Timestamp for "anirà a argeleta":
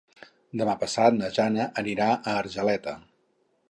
1.85-3.01